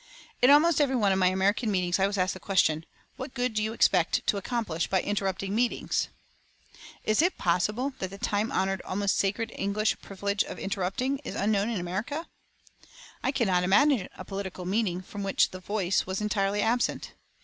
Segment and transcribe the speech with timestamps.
[0.41, 3.53] In almost every one of my American meetings I was asked the question, "What good
[3.53, 6.07] do you expect to accomplish by interrupting meetings?"
[7.03, 11.69] Is it possible that the time honoured, almost sacred English privilege of interrupting is unknown
[11.69, 12.25] in America?
[13.21, 17.11] I cannot imagine a political meeting from which "the Voice" was entirely absent.